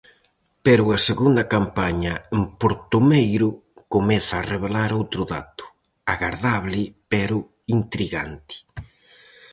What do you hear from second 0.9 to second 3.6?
a segunda campaña en Portomeiro